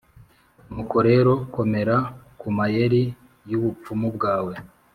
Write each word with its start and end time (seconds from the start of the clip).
nuko 0.71 0.97
rero 1.07 1.31
komera 1.53 1.95
ku 2.39 2.47
mayeri 2.57 3.03
y’ubupfumu 3.49 4.07
bwawe 4.15 4.53